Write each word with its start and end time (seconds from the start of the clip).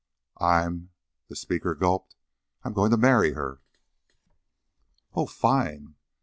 "I'm" 0.39 0.89
the 1.29 1.35
speaker 1.35 1.75
gulped. 1.75 2.15
"I'm 2.63 2.73
goin' 2.73 2.89
to 2.89 2.97
marry 2.97 3.33
her." 3.33 3.61
"Oh, 5.13 5.27
fine!" 5.27 5.93